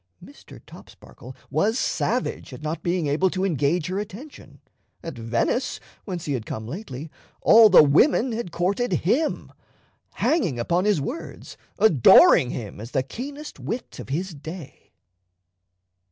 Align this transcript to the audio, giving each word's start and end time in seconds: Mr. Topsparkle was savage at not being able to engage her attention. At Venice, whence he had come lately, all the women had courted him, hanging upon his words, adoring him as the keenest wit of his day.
Mr. 0.19 0.59
Topsparkle 0.65 1.35
was 1.51 1.77
savage 1.77 2.53
at 2.53 2.63
not 2.63 2.81
being 2.81 3.05
able 3.05 3.29
to 3.29 3.45
engage 3.45 3.85
her 3.85 3.99
attention. 3.99 4.59
At 5.03 5.15
Venice, 5.15 5.79
whence 6.05 6.25
he 6.25 6.33
had 6.33 6.47
come 6.47 6.65
lately, 6.67 7.11
all 7.43 7.69
the 7.69 7.83
women 7.83 8.31
had 8.31 8.51
courted 8.51 8.91
him, 9.05 9.51
hanging 10.13 10.57
upon 10.57 10.85
his 10.85 10.99
words, 10.99 11.55
adoring 11.77 12.49
him 12.49 12.79
as 12.81 12.89
the 12.89 13.03
keenest 13.03 13.59
wit 13.59 13.99
of 13.99 14.09
his 14.09 14.33
day. 14.33 14.91